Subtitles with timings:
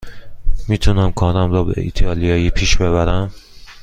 [0.67, 3.33] می تونم کارم را به ایتالیایی پیش ببرم.